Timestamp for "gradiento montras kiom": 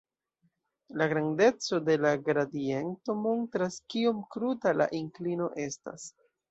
2.31-4.27